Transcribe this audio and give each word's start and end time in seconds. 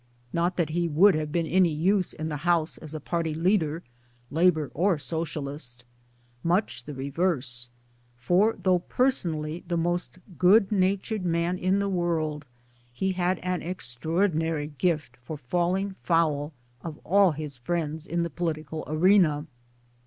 Not 0.33 0.57
that 0.57 0.71
he 0.71 0.87
would 0.87 1.13
have 1.13 1.31
been 1.31 1.45
any 1.45 1.69
use 1.69 2.11
in 2.11 2.27
the 2.27 2.37
House 2.37 2.79
as 2.79 2.95
a 2.95 2.99
party 2.99 3.35
leader 3.35 3.83
'(Labour 4.31 4.71
or 4.73 4.97
Socialist). 4.97 5.85
Much 6.43 6.85
the 6.85 6.95
reverse 6.95 7.67
,t; 7.69 7.73
for 8.17 8.55
though 8.63 8.79
personally 8.79 9.63
the 9.67 9.77
most 9.77 10.17
good 10.39 10.71
natured 10.71 11.23
man 11.23 11.59
in 11.59 11.77
the 11.77 11.87
world 11.87 12.47
he 12.91 13.11
had 13.11 13.37
an 13.43 13.61
extraordinary 13.61 14.65
gift 14.79 15.17
for 15.17 15.37
falling 15.37 15.93
foul 16.01 16.51
of 16.83 16.97
all 17.03 17.27
1 17.29 17.35
his 17.37 17.57
friends 17.57 18.07
in 18.07 18.23
the 18.23 18.31
political 18.31 18.83
arena. 18.87 19.45